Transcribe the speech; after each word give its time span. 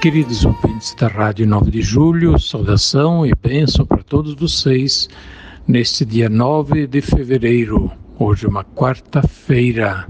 Queridos 0.00 0.46
ouvintes 0.46 0.94
da 0.94 1.08
Rádio 1.08 1.46
9 1.46 1.70
de 1.70 1.82
Julho, 1.82 2.38
saudação 2.38 3.26
e 3.26 3.34
bênção 3.34 3.84
para 3.84 4.02
todos 4.02 4.34
vocês 4.34 5.10
neste 5.68 6.06
dia 6.06 6.26
9 6.26 6.86
de 6.86 7.02
fevereiro, 7.02 7.92
hoje 8.18 8.46
é 8.46 8.48
uma 8.48 8.64
quarta-feira. 8.64 10.08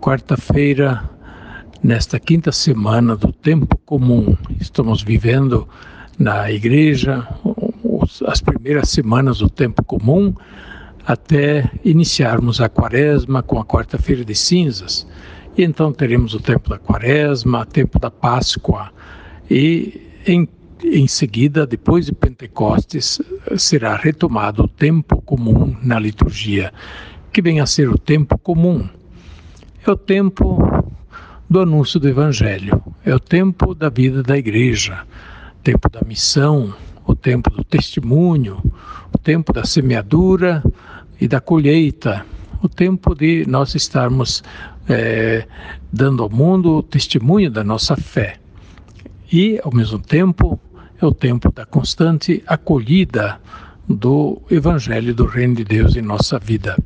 Quarta-feira, 0.00 1.08
nesta 1.80 2.18
quinta 2.18 2.50
semana 2.50 3.14
do 3.14 3.32
tempo 3.32 3.78
comum, 3.86 4.36
estamos 4.60 5.04
vivendo 5.04 5.68
na 6.18 6.50
igreja 6.50 7.28
as 8.26 8.40
primeiras 8.40 8.88
semanas 8.88 9.38
do 9.38 9.48
tempo 9.48 9.84
comum 9.84 10.34
até 11.06 11.70
iniciarmos 11.84 12.60
a 12.60 12.68
quaresma 12.68 13.40
com 13.40 13.60
a 13.60 13.64
quarta-feira 13.64 14.24
de 14.24 14.34
cinzas. 14.34 15.06
E 15.56 15.64
então 15.64 15.90
teremos 15.90 16.34
o 16.34 16.40
tempo 16.40 16.68
da 16.68 16.78
quaresma, 16.78 17.62
o 17.62 17.66
tempo 17.66 17.98
da 17.98 18.10
Páscoa 18.10 18.92
e 19.50 20.02
em, 20.26 20.46
em 20.84 21.08
seguida, 21.08 21.66
depois 21.66 22.04
de 22.04 22.12
Pentecostes, 22.12 23.20
será 23.56 23.96
retomado 23.96 24.64
o 24.64 24.68
tempo 24.68 25.22
comum 25.22 25.74
na 25.82 25.98
liturgia, 25.98 26.72
que 27.32 27.40
vem 27.40 27.60
a 27.60 27.66
ser 27.66 27.88
o 27.88 27.96
tempo 27.96 28.36
comum. 28.38 28.86
É 29.86 29.90
o 29.90 29.96
tempo 29.96 30.58
do 31.48 31.60
anúncio 31.60 31.98
do 31.98 32.08
Evangelho, 32.08 32.82
é 33.04 33.14
o 33.14 33.20
tempo 33.20 33.74
da 33.74 33.88
vida 33.88 34.22
da 34.22 34.36
igreja, 34.36 35.04
tempo 35.62 35.88
da 35.88 36.02
missão, 36.06 36.74
o 37.06 37.14
tempo 37.14 37.50
do 37.50 37.64
testemunho, 37.64 38.60
o 39.14 39.16
tempo 39.16 39.52
da 39.52 39.64
semeadura 39.64 40.62
e 41.18 41.26
da 41.26 41.40
colheita, 41.40 42.26
o 42.66 42.68
tempo 42.68 43.14
de 43.14 43.46
nós 43.46 43.74
estarmos 43.74 44.42
é, 44.88 45.46
dando 45.92 46.22
ao 46.22 46.30
mundo 46.30 46.76
o 46.76 46.82
testemunho 46.82 47.50
da 47.50 47.64
nossa 47.64 47.96
fé. 47.96 48.36
E, 49.32 49.58
ao 49.64 49.72
mesmo 49.72 49.98
tempo, 49.98 50.60
é 51.00 51.06
o 51.06 51.12
tempo 51.12 51.50
da 51.50 51.64
constante 51.64 52.42
acolhida 52.46 53.40
do 53.88 54.40
Evangelho 54.50 55.14
do 55.14 55.26
Reino 55.26 55.56
de 55.56 55.64
Deus 55.64 55.96
em 55.96 56.02
nossa 56.02 56.38
vida. 56.38 56.76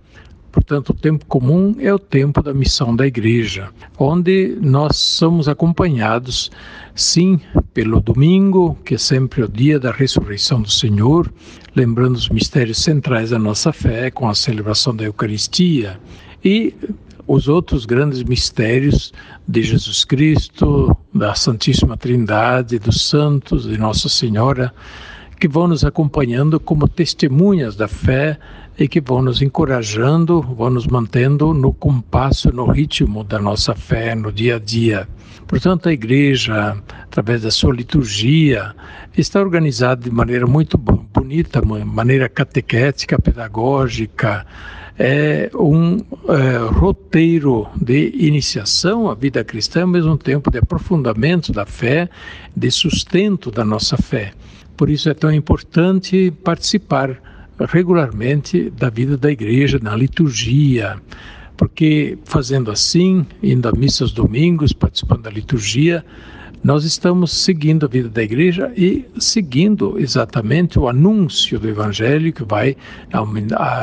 Portanto, 0.52 0.90
o 0.90 0.94
tempo 0.94 1.24
comum 1.26 1.76
é 1.78 1.92
o 1.92 1.98
tempo 1.98 2.42
da 2.42 2.52
missão 2.52 2.94
da 2.94 3.06
igreja, 3.06 3.68
onde 3.98 4.56
nós 4.60 4.96
somos 4.96 5.48
acompanhados, 5.48 6.50
sim, 6.94 7.40
pelo 7.72 8.00
domingo, 8.00 8.76
que 8.84 8.94
é 8.94 8.98
sempre 8.98 9.42
o 9.42 9.48
dia 9.48 9.78
da 9.78 9.92
ressurreição 9.92 10.60
do 10.60 10.70
Senhor, 10.70 11.32
lembrando 11.74 12.16
os 12.16 12.28
mistérios 12.28 12.78
centrais 12.78 13.30
da 13.30 13.38
nossa 13.38 13.72
fé, 13.72 14.10
com 14.10 14.28
a 14.28 14.34
celebração 14.34 14.94
da 14.94 15.04
Eucaristia, 15.04 16.00
e 16.44 16.74
os 17.26 17.46
outros 17.46 17.86
grandes 17.86 18.24
mistérios 18.24 19.12
de 19.46 19.62
Jesus 19.62 20.04
Cristo, 20.04 20.96
da 21.14 21.32
Santíssima 21.34 21.96
Trindade, 21.96 22.78
dos 22.80 23.08
santos, 23.08 23.68
de 23.68 23.78
Nossa 23.78 24.08
Senhora, 24.08 24.74
que 25.40 25.48
vão 25.48 25.66
nos 25.66 25.86
acompanhando 25.86 26.60
como 26.60 26.86
testemunhas 26.86 27.74
da 27.74 27.88
fé 27.88 28.38
e 28.78 28.86
que 28.86 29.00
vão 29.00 29.22
nos 29.22 29.40
encorajando, 29.40 30.42
vão 30.42 30.68
nos 30.68 30.86
mantendo 30.86 31.54
no 31.54 31.72
compasso, 31.72 32.52
no 32.52 32.66
ritmo 32.66 33.24
da 33.24 33.38
nossa 33.38 33.74
fé 33.74 34.14
no 34.14 34.30
dia 34.30 34.56
a 34.56 34.58
dia. 34.58 35.08
Portanto, 35.48 35.88
a 35.88 35.92
igreja, 35.92 36.76
através 37.02 37.40
da 37.42 37.50
sua 37.50 37.74
liturgia, 37.74 38.74
está 39.16 39.40
organizada 39.40 40.02
de 40.02 40.10
maneira 40.10 40.46
muito 40.46 40.76
bonita, 40.76 41.62
maneira 41.62 42.28
catequética, 42.28 43.18
pedagógica, 43.18 44.46
é 44.98 45.50
um 45.54 45.96
é, 46.28 46.58
roteiro 46.78 47.66
de 47.74 48.12
iniciação 48.14 49.08
à 49.10 49.14
vida 49.14 49.42
cristã, 49.42 49.82
ao 49.82 49.88
mesmo 49.88 50.18
tempo 50.18 50.50
de 50.50 50.58
aprofundamento 50.58 51.50
da 51.52 51.64
fé, 51.64 52.10
de 52.54 52.70
sustento 52.70 53.50
da 53.50 53.64
nossa 53.64 53.96
fé. 53.96 54.34
Por 54.80 54.88
isso 54.88 55.10
é 55.10 55.12
tão 55.12 55.30
importante 55.30 56.32
participar 56.42 57.20
regularmente 57.68 58.70
da 58.70 58.88
vida 58.88 59.14
da 59.14 59.30
igreja, 59.30 59.78
na 59.78 59.94
liturgia, 59.94 60.96
porque 61.54 62.16
fazendo 62.24 62.70
assim, 62.70 63.26
indo 63.42 63.68
à 63.68 63.72
missa 63.72 64.04
aos 64.04 64.10
domingos, 64.10 64.72
participando 64.72 65.24
da 65.24 65.30
liturgia, 65.30 66.02
nós 66.64 66.84
estamos 66.84 67.30
seguindo 67.30 67.84
a 67.84 67.90
vida 67.90 68.08
da 68.08 68.22
igreja 68.22 68.72
e 68.74 69.04
seguindo 69.18 69.98
exatamente 69.98 70.78
o 70.78 70.88
anúncio 70.88 71.60
do 71.60 71.68
Evangelho 71.68 72.32
que 72.32 72.42
vai 72.42 72.74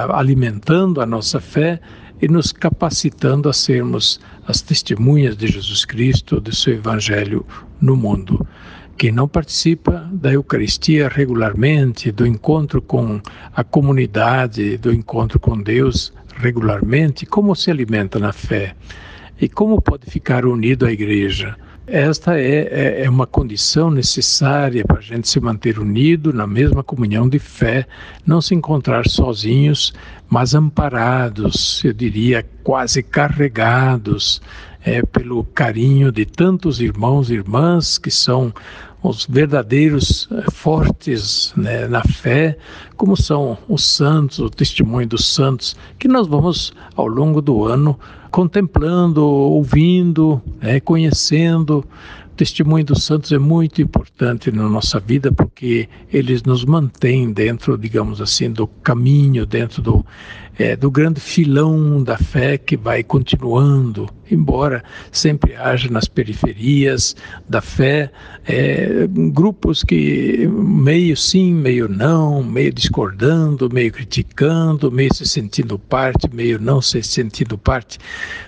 alimentando 0.09 0.99
a 0.99 1.05
nossa 1.05 1.39
fé 1.39 1.79
e 2.19 2.27
nos 2.27 2.51
capacitando 2.51 3.47
a 3.47 3.53
sermos 3.53 4.19
as 4.47 4.63
testemunhas 4.63 5.37
de 5.37 5.45
Jesus 5.45 5.85
Cristo, 5.85 6.41
de 6.41 6.55
seu 6.55 6.73
Evangelho 6.73 7.45
no 7.79 7.95
mundo. 7.95 8.47
Quem 8.97 9.11
não 9.11 9.27
participa 9.27 10.09
da 10.11 10.33
Eucaristia 10.33 11.07
regularmente, 11.07 12.11
do 12.11 12.25
encontro 12.25 12.81
com 12.81 13.21
a 13.55 13.63
comunidade, 13.63 14.75
do 14.75 14.91
encontro 14.91 15.39
com 15.39 15.55
Deus 15.61 16.11
regularmente, 16.35 17.23
como 17.23 17.55
se 17.55 17.69
alimenta 17.69 18.17
na 18.17 18.33
fé? 18.33 18.75
E 19.39 19.47
como 19.47 19.79
pode 19.79 20.09
ficar 20.09 20.47
unido 20.47 20.83
à 20.83 20.91
igreja? 20.91 21.55
Esta 21.85 22.39
é, 22.39 22.67
é, 22.71 23.03
é, 23.03 23.09
uma 23.09 23.27
condição 23.27 23.91
necessária 23.91 24.83
para 24.83 24.97
a 24.97 25.01
gente 25.01 25.29
se 25.29 25.39
manter 25.39 25.77
unido 25.77 26.33
na 26.33 26.47
mesma 26.47 26.83
comunhão 26.83 27.29
de 27.29 27.37
fé, 27.37 27.85
não 28.25 28.41
se 28.41 28.55
encontrar 28.55 29.07
sozinhos, 29.07 29.93
mas 30.27 30.55
amparados, 30.55 31.83
eu 31.85 31.93
diria 31.93 32.43
quase 32.63 33.03
carregados 33.03 34.41
é, 34.83 35.01
pelo 35.01 35.43
carinho 35.43 36.11
de 36.11 36.25
tantos 36.25 36.79
irmãos 36.79 37.29
e 37.29 37.33
irmãs 37.33 37.97
que 37.97 38.09
são 38.09 38.53
os 39.01 39.25
verdadeiros 39.25 40.27
eh, 40.31 40.45
fortes 40.51 41.53
né, 41.55 41.87
na 41.87 42.01
fé, 42.03 42.57
como 42.95 43.15
são 43.15 43.57
os 43.67 43.83
santos, 43.83 44.39
o 44.39 44.49
testemunho 44.49 45.07
dos 45.07 45.25
santos, 45.33 45.75
que 45.99 46.07
nós 46.07 46.27
vamos 46.27 46.73
ao 46.95 47.07
longo 47.07 47.41
do 47.41 47.65
ano 47.65 47.97
contemplando, 48.31 49.23
ouvindo, 49.23 50.41
né, 50.61 50.79
conhecendo. 50.79 51.85
Testemunho 52.37 52.85
dos 52.85 53.03
santos 53.03 53.31
é 53.31 53.39
muito 53.39 53.81
importante 53.81 54.51
na 54.51 54.69
nossa 54.69 54.99
vida 54.99 55.31
porque 55.31 55.89
eles 56.13 56.43
nos 56.43 56.63
mantêm 56.63 57.33
dentro, 57.33 57.75
digamos 57.75 58.21
assim, 58.21 58.51
do 58.51 58.67
caminho, 58.67 59.43
dentro 59.43 59.81
do 59.81 60.05
é, 60.59 60.75
do 60.75 60.89
grande 60.89 61.19
filão 61.19 62.01
da 62.01 62.17
fé 62.17 62.57
que 62.57 62.75
vai 62.75 63.03
continuando, 63.03 64.09
embora 64.29 64.83
sempre 65.11 65.55
haja 65.55 65.89
nas 65.89 66.07
periferias 66.07 67.15
da 67.47 67.61
fé 67.61 68.11
é, 68.45 69.07
grupos 69.31 69.83
que 69.83 70.47
meio 70.47 71.15
sim, 71.15 71.53
meio 71.53 71.87
não, 71.87 72.41
meio 72.43 72.73
discordando, 72.73 73.69
meio 73.71 73.91
criticando, 73.91 74.91
meio 74.91 75.13
se 75.13 75.27
sentindo 75.27 75.77
parte, 75.77 76.27
meio 76.33 76.59
não 76.59 76.81
se 76.81 77.03
sentindo 77.03 77.57
parte. 77.57 77.99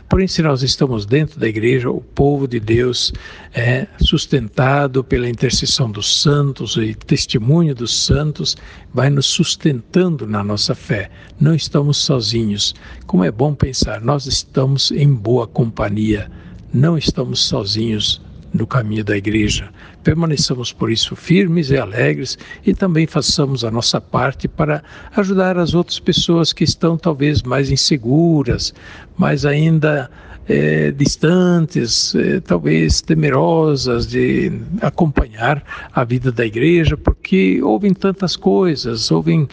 Porém, 0.08 0.28
se 0.28 0.42
nós 0.42 0.64
estamos 0.64 1.06
dentro 1.06 1.40
da 1.40 1.48
igreja, 1.48 1.92
o 1.92 2.02
povo 2.02 2.48
de 2.48 2.60
Deus 2.60 3.14
é 3.54 3.78
sustentado 4.00 5.03
pela 5.03 5.29
intercessão 5.29 5.91
dos 5.91 6.22
santos 6.22 6.76
e 6.78 6.93
testemunho 6.93 7.76
dos 7.76 8.05
santos, 8.05 8.58
vai 8.93 9.09
nos 9.09 9.26
sustentando 9.26 10.26
na 10.26 10.43
nossa 10.43 10.73
fé. 10.73 11.09
Não 11.40 11.53
estamos 11.53 11.97
sozinhos. 11.97 12.73
Como 13.05 13.23
é 13.23 13.31
bom 13.31 13.53
pensar, 13.53 14.02
nós 14.02 14.26
estamos 14.26 14.91
em 14.91 15.14
boa 15.14 15.46
companhia, 15.46 16.31
não 16.73 16.97
estamos 16.97 17.40
sozinhos 17.40 18.22
no 18.53 18.66
caminho 18.66 19.03
da 19.03 19.16
igreja. 19.16 19.70
Permaneçamos 20.03 20.72
por 20.72 20.91
isso 20.91 21.16
firmes 21.16 21.70
e 21.70 21.78
alegres 21.78 22.37
e 22.66 22.73
também 22.73 23.05
façamos 23.05 23.64
a 23.64 23.72
nossa 23.72 23.99
parte 23.99 24.47
para 24.47 24.84
ajudar 25.16 25.58
as 25.58 25.73
outras 25.73 25.99
pessoas 25.99 26.53
que 26.53 26.64
estão 26.64 26.97
talvez 26.97 27.43
mais 27.43 27.70
inseguras, 27.70 28.73
mais 29.17 29.46
ainda 29.46 30.09
é, 30.49 30.90
distantes, 30.90 32.16
é, 32.16 32.40
talvez 32.40 33.01
temerosas 33.01 34.07
de 34.07 34.51
acompanhar 34.81 35.63
a 35.93 36.03
vida 36.03 36.31
da 36.31 36.43
igreja, 36.43 36.97
porque 36.97 37.61
ouvem 37.61 37.93
tantas 37.93 38.35
coisas, 38.35 39.11
ouvem 39.11 39.47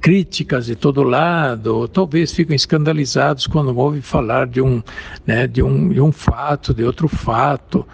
críticas 0.00 0.66
de 0.66 0.74
todo 0.74 1.02
lado, 1.02 1.86
talvez 1.86 2.32
ficam 2.32 2.56
escandalizados 2.56 3.46
quando 3.46 3.76
ouvem 3.76 4.00
falar 4.00 4.46
de 4.46 4.60
um, 4.60 4.82
né, 5.26 5.46
de 5.46 5.62
um, 5.62 5.90
de 5.90 6.00
um 6.00 6.10
fato, 6.10 6.74
de 6.74 6.82
outro 6.82 7.06
fato. 7.06 7.86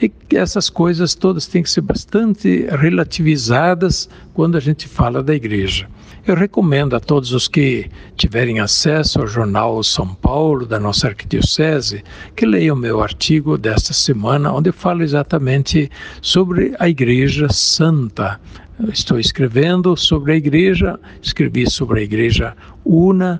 E 0.00 0.12
essas 0.34 0.68
coisas 0.68 1.14
todas 1.14 1.46
têm 1.46 1.62
que 1.62 1.70
ser 1.70 1.80
bastante 1.80 2.66
relativizadas 2.66 4.08
quando 4.34 4.56
a 4.56 4.60
gente 4.60 4.86
fala 4.86 5.22
da 5.22 5.34
igreja. 5.34 5.88
Eu 6.26 6.34
recomendo 6.34 6.96
a 6.96 7.00
todos 7.00 7.32
os 7.34 7.46
que 7.46 7.90
tiverem 8.16 8.58
acesso 8.58 9.20
ao 9.20 9.26
jornal 9.26 9.82
São 9.82 10.14
Paulo 10.14 10.64
da 10.64 10.80
nossa 10.80 11.08
arquidiocese 11.08 12.02
que 12.34 12.46
leiam 12.46 12.74
meu 12.74 13.02
artigo 13.02 13.58
desta 13.58 13.92
semana, 13.92 14.50
onde 14.50 14.72
falo 14.72 15.02
exatamente 15.02 15.90
sobre 16.22 16.74
a 16.78 16.88
Igreja 16.88 17.50
Santa. 17.50 18.40
Eu 18.82 18.88
estou 18.88 19.20
escrevendo 19.20 19.94
sobre 19.98 20.32
a 20.32 20.36
Igreja, 20.36 20.98
escrevi 21.20 21.70
sobre 21.70 22.00
a 22.00 22.04
Igreja 22.04 22.56
Una 22.86 23.38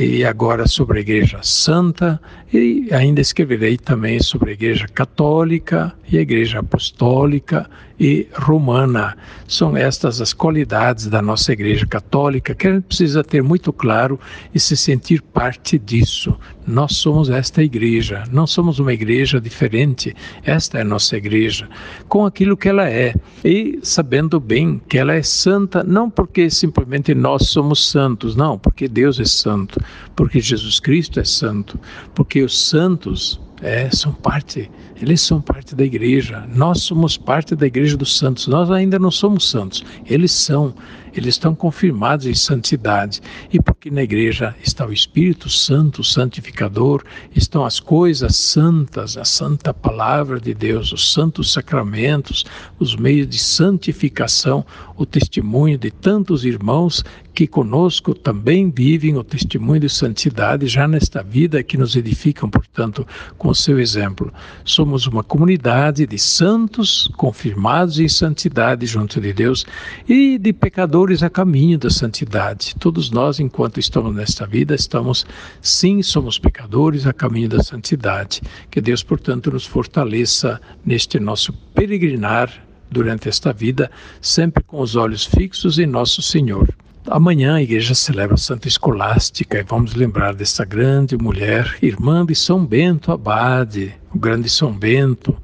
e 0.00 0.24
agora 0.24 0.66
sobre 0.66 1.00
a 1.00 1.00
Igreja 1.02 1.40
Santa, 1.42 2.18
e 2.50 2.88
ainda 2.90 3.20
escreverei 3.20 3.76
também 3.76 4.18
sobre 4.18 4.52
a 4.52 4.54
Igreja 4.54 4.86
Católica 4.88 5.92
e 6.10 6.16
a 6.16 6.22
Igreja 6.22 6.60
Apostólica 6.60 7.68
e 7.98 8.26
Romana. 8.34 9.16
São 9.46 9.76
estas 9.76 10.20
as 10.20 10.32
qualidades 10.32 11.06
da 11.06 11.22
nossa 11.22 11.52
Igreja 11.52 11.86
Católica 11.86 12.54
que 12.54 12.66
a 12.66 12.72
gente 12.72 12.84
precisa 12.84 13.22
ter 13.22 13.42
muito 13.42 13.72
claro 13.72 14.18
e 14.54 14.58
se 14.58 14.76
sentir 14.76 15.22
parte 15.22 15.78
disso. 15.78 16.36
Nós 16.66 16.96
somos 16.96 17.28
esta 17.28 17.62
igreja, 17.62 18.24
não 18.32 18.46
somos 18.46 18.78
uma 18.78 18.92
igreja 18.92 19.38
diferente, 19.38 20.16
esta 20.42 20.78
é 20.78 20.80
a 20.80 20.84
nossa 20.84 21.14
igreja, 21.16 21.68
com 22.08 22.24
aquilo 22.24 22.56
que 22.56 22.70
ela 22.70 22.88
é, 22.88 23.14
e 23.44 23.78
sabendo 23.82 24.40
bem 24.40 24.80
que 24.88 24.96
ela 24.96 25.12
é 25.12 25.22
santa, 25.22 25.84
não 25.84 26.08
porque 26.08 26.48
simplesmente 26.48 27.14
nós 27.14 27.48
somos 27.48 27.90
santos, 27.90 28.34
não, 28.34 28.58
porque 28.58 28.88
Deus 28.88 29.20
é 29.20 29.26
santo, 29.26 29.78
porque 30.16 30.40
Jesus 30.40 30.80
Cristo 30.80 31.20
é 31.20 31.24
santo, 31.24 31.78
porque 32.14 32.42
os 32.42 32.58
santos 32.58 33.38
é, 33.62 33.88
são 33.90 34.12
parte, 34.12 34.70
eles 35.00 35.20
são 35.20 35.40
parte 35.40 35.74
da 35.74 35.84
igreja. 35.84 36.46
Nós 36.54 36.82
somos 36.82 37.16
parte 37.16 37.54
da 37.54 37.66
igreja 37.66 37.96
dos 37.96 38.16
santos. 38.16 38.46
Nós 38.46 38.70
ainda 38.70 38.98
não 38.98 39.10
somos 39.10 39.48
santos, 39.48 39.84
eles 40.06 40.32
são 40.32 40.74
eles 41.16 41.36
estão 41.36 41.54
confirmados 41.54 42.26
em 42.26 42.34
santidade. 42.34 43.20
E 43.52 43.60
porque 43.60 43.90
na 43.90 44.02
igreja 44.02 44.54
está 44.62 44.84
o 44.84 44.92
Espírito 44.92 45.48
Santo, 45.48 46.02
santificador, 46.02 47.04
estão 47.34 47.64
as 47.64 47.78
coisas 47.78 48.36
santas, 48.36 49.16
a 49.16 49.24
santa 49.24 49.72
palavra 49.72 50.40
de 50.40 50.52
Deus, 50.52 50.92
os 50.92 51.12
santos 51.12 51.52
sacramentos, 51.52 52.44
os 52.78 52.96
meios 52.96 53.28
de 53.28 53.38
santificação, 53.38 54.66
o 54.96 55.06
testemunho 55.06 55.78
de 55.78 55.90
tantos 55.90 56.44
irmãos 56.44 57.04
que 57.34 57.48
conosco 57.48 58.14
também 58.14 58.70
vivem 58.70 59.16
o 59.16 59.24
testemunho 59.24 59.80
de 59.80 59.88
santidade 59.88 60.68
já 60.68 60.86
nesta 60.86 61.22
vida 61.22 61.62
que 61.64 61.76
nos 61.76 61.96
edificam, 61.96 62.48
portanto, 62.48 63.04
com 63.36 63.52
seu 63.52 63.80
exemplo. 63.80 64.32
Somos 64.64 65.06
uma 65.06 65.24
comunidade 65.24 66.06
de 66.06 66.18
santos 66.18 67.10
confirmados 67.16 67.98
em 67.98 68.08
santidade 68.08 68.86
junto 68.86 69.20
de 69.20 69.32
Deus 69.32 69.66
e 70.08 70.38
de 70.38 70.52
pecadores 70.52 71.24
a 71.24 71.28
caminho 71.28 71.76
da 71.76 71.90
santidade. 71.90 72.76
Todos 72.78 73.10
nós, 73.10 73.40
enquanto 73.40 73.80
estamos 73.80 74.14
nesta 74.14 74.46
vida, 74.46 74.74
estamos, 74.74 75.26
sim, 75.60 76.02
somos 76.02 76.38
pecadores 76.38 77.04
a 77.04 77.12
caminho 77.12 77.48
da 77.48 77.62
santidade. 77.62 78.40
Que 78.70 78.80
Deus, 78.80 79.02
portanto, 79.02 79.50
nos 79.50 79.66
fortaleça 79.66 80.60
neste 80.86 81.18
nosso 81.18 81.52
peregrinar 81.74 82.64
durante 82.88 83.28
esta 83.28 83.52
vida, 83.52 83.90
sempre 84.20 84.62
com 84.62 84.80
os 84.80 84.94
olhos 84.94 85.24
fixos 85.24 85.80
em 85.80 85.86
nosso 85.86 86.22
Senhor. 86.22 86.72
Amanhã 87.06 87.56
a 87.56 87.62
igreja 87.62 87.94
celebra 87.94 88.34
Santa 88.38 88.66
Escolástica 88.66 89.58
e 89.58 89.62
vamos 89.62 89.94
lembrar 89.94 90.34
desta 90.34 90.64
grande 90.64 91.18
mulher, 91.18 91.76
irmã 91.82 92.24
de 92.24 92.34
São 92.34 92.64
Bento 92.64 93.12
Abade, 93.12 93.94
o 94.14 94.18
grande 94.18 94.48
São 94.48 94.72
Bento. 94.72 95.36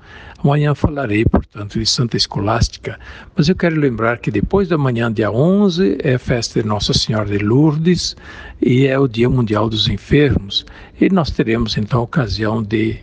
Amanhã 0.43 0.75
falarei, 0.75 1.23
portanto, 1.23 1.79
de 1.79 1.85
Santa 1.85 2.17
Escolástica, 2.17 2.99
mas 3.37 3.47
eu 3.51 3.55
quero 3.55 3.79
lembrar 3.79 4.17
que 4.21 4.31
depois 4.31 4.69
da 4.69 4.79
manhã, 4.79 5.13
dia 5.13 5.31
11, 5.31 5.99
é 6.03 6.15
a 6.15 6.19
festa 6.19 6.63
de 6.63 6.67
Nossa 6.67 6.95
Senhora 6.95 7.27
de 7.27 7.45
Lourdes 7.45 8.17
e 8.63 8.87
é 8.87 8.99
o 8.99 9.07
Dia 9.07 9.29
Mundial 9.29 9.69
dos 9.69 9.87
Enfermos. 9.87 10.65
E 10.99 11.11
nós 11.11 11.31
teremos 11.31 11.77
então 11.77 12.01
a 12.01 12.05
ocasião 12.05 12.63
de 12.63 12.97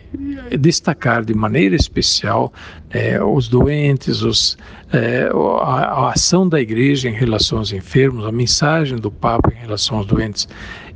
destacar 0.58 1.24
de 1.24 1.32
maneira 1.32 1.76
especial 1.76 2.52
é, 2.90 3.22
os 3.22 3.48
doentes, 3.48 4.22
os, 4.22 4.56
é, 4.92 5.28
a, 5.60 5.64
a, 5.64 6.12
ação 6.12 6.48
da 6.48 6.60
igreja 6.60 7.08
em 7.08 7.12
relação 7.12 7.58
aos 7.58 7.72
enfermos, 7.72 8.24
a 8.24 8.32
mensagem 8.32 8.96
do 8.98 9.10
Papa 9.10 9.52
em 9.54 9.60
relação 9.60 9.98
aos 9.98 10.06
doentes. 10.06 10.48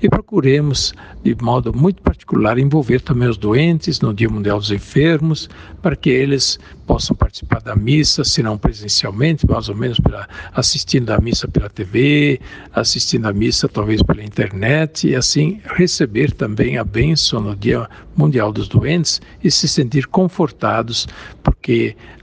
E 0.02 0.08
procuremos, 0.08 0.92
de 1.22 1.36
modo 1.40 1.72
muito 1.72 2.02
particular, 2.02 2.58
envolver 2.58 3.00
também 3.00 3.28
os 3.28 3.38
doentes 3.38 4.00
no 4.00 4.12
Dia 4.12 4.28
Mundial 4.28 4.58
dos 4.58 4.72
Enfermos, 4.72 5.48
para 5.80 5.94
que 5.94 6.10
eles 6.10 6.58
possam 6.88 7.14
participar 7.14 7.60
da 7.60 7.76
missa, 7.76 8.24
se 8.24 8.42
não 8.42 8.58
presencialmente, 8.58 9.48
mais 9.48 9.68
ou 9.68 9.76
menos 9.76 10.00
pela, 10.00 10.28
assistindo 10.52 11.10
a 11.10 11.20
missa 11.20 11.46
pela 11.46 11.68
TV, 11.70 12.40
assistindo 12.74 13.26
a 13.26 13.32
missa 13.32 13.68
talvez 13.68 14.02
pela 14.02 14.24
internet, 14.24 15.06
e 15.06 15.14
assim 15.14 15.60
receber 15.76 16.32
também 16.32 16.78
a 16.78 16.84
bênção 16.84 17.40
no 17.40 17.54
Dia 17.54 17.88
Mundial 18.16 18.52
dos 18.52 18.66
Doentes 18.66 19.22
e 19.44 19.52
se 19.52 19.68
sentir 19.68 20.08
confortados, 20.08 21.06
porque 21.44 21.61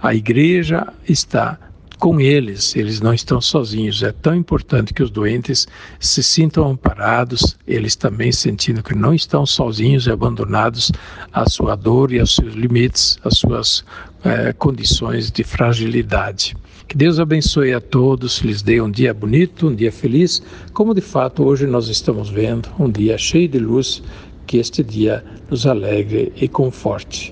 a 0.02 0.14
igreja 0.14 0.88
está 1.08 1.58
com 2.00 2.20
eles, 2.20 2.76
eles 2.76 3.02
não 3.02 3.14
estão 3.14 3.42
sozinhos. 3.42 4.02
É 4.02 4.12
tão 4.12 4.34
importante 4.34 4.94
que 4.94 5.04
os 5.04 5.12
doentes 5.12 5.68
se 6.00 6.24
sintam 6.24 6.72
amparados, 6.72 7.58
eles 7.68 7.96
também 7.96 8.32
sentindo 8.32 8.82
que 8.82 8.96
não 8.96 9.14
estão 9.14 9.46
sozinhos 9.46 10.08
e 10.08 10.12
abandonados 10.12 10.92
à 11.34 11.48
sua 11.48 11.76
dor 11.76 12.14
e 12.14 12.20
aos 12.20 12.36
seus 12.36 12.54
limites, 12.54 13.20
às 13.24 13.38
suas 13.38 13.84
é, 14.24 14.54
condições 14.54 15.30
de 15.30 15.44
fragilidade. 15.44 16.56
Que 16.88 16.98
Deus 16.98 17.20
abençoe 17.20 17.74
a 17.74 17.82
todos, 17.82 18.40
lhes 18.40 18.62
dê 18.62 18.82
um 18.82 18.90
dia 18.90 19.14
bonito, 19.14 19.68
um 19.68 19.76
dia 19.76 19.92
feliz, 19.92 20.42
como 20.74 20.96
de 20.96 21.02
fato 21.02 21.44
hoje 21.44 21.68
nós 21.68 21.88
estamos 21.88 22.30
vendo, 22.30 22.68
um 22.80 22.90
dia 22.90 23.18
cheio 23.18 23.48
de 23.48 23.60
luz, 23.60 24.02
que 24.48 24.58
este 24.58 24.84
dia 24.84 25.24
nos 25.52 25.68
alegre 25.68 26.34
e 26.36 26.48
conforte. 26.48 27.32